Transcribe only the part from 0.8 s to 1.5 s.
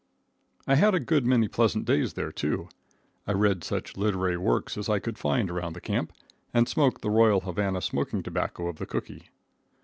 a good many